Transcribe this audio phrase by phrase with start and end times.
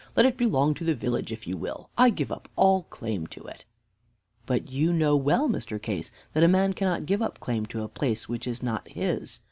[0.15, 1.91] Let it belong to the village if you will.
[1.95, 3.65] I give up all claim to it."
[4.47, 5.79] "But you know well, Mr.
[5.79, 9.39] Case, that a man cannot give up claim to a place which is not his.